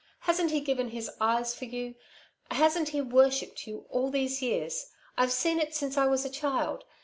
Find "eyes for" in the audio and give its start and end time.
1.21-1.65